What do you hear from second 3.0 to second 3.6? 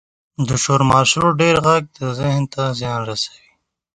رسوي.